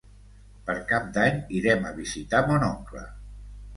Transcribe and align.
Per 0.69 0.75
Cap 0.91 1.11
d'Any 1.19 1.37
irem 1.61 1.85
a 1.91 1.93
visitar 2.01 2.43
mon 2.49 2.67
oncle. 2.73 3.05